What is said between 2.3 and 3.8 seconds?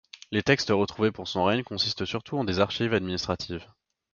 en des archives administratives.